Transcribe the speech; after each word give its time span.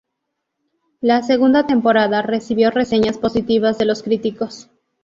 La 0.99 1.21
segunda 1.21 1.67
temporada 1.67 2.23
recibió 2.23 2.71
reseñas 2.71 3.19
positivas 3.19 3.77
de 3.77 3.85
los 3.85 4.01
críticos. 4.01 4.67